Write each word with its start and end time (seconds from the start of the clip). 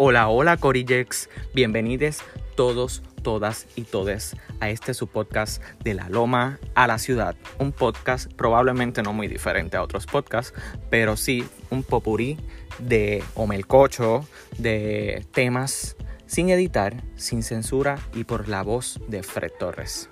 Hola, 0.00 0.28
hola 0.28 0.56
Corillex, 0.58 1.28
bienvenidos 1.56 2.20
todos, 2.54 3.02
todas 3.24 3.66
y 3.74 3.82
todes 3.82 4.36
a 4.60 4.70
este 4.70 4.94
su 4.94 5.08
podcast 5.08 5.60
de 5.82 5.94
la 5.94 6.08
Loma 6.08 6.60
a 6.76 6.86
la 6.86 6.98
Ciudad. 6.98 7.34
Un 7.58 7.72
podcast 7.72 8.32
probablemente 8.34 9.02
no 9.02 9.12
muy 9.12 9.26
diferente 9.26 9.76
a 9.76 9.82
otros 9.82 10.06
podcasts, 10.06 10.54
pero 10.88 11.16
sí 11.16 11.44
un 11.70 11.82
popurí 11.82 12.38
de 12.78 13.24
Omelcocho, 13.34 14.24
de 14.56 15.26
temas 15.32 15.96
sin 16.26 16.50
editar, 16.50 17.02
sin 17.16 17.42
censura 17.42 17.98
y 18.14 18.22
por 18.22 18.48
la 18.48 18.62
voz 18.62 19.00
de 19.08 19.24
Fred 19.24 19.50
Torres. 19.58 20.08